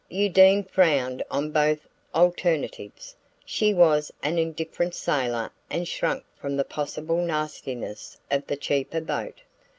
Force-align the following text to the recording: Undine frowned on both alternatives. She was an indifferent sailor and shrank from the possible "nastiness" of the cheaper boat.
Undine 0.09 0.63
frowned 0.63 1.21
on 1.29 1.51
both 1.51 1.87
alternatives. 2.15 3.15
She 3.45 3.71
was 3.71 4.11
an 4.23 4.39
indifferent 4.39 4.95
sailor 4.95 5.51
and 5.69 5.87
shrank 5.87 6.23
from 6.35 6.57
the 6.57 6.63
possible 6.65 7.17
"nastiness" 7.17 8.17
of 8.31 8.47
the 8.47 8.57
cheaper 8.57 8.99
boat. 8.99 9.41